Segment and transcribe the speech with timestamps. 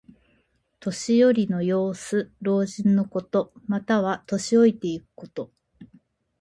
[0.79, 2.31] 年寄りの様子。
[2.41, 3.53] 老人のこと。
[3.67, 5.51] または、年老いていくこと。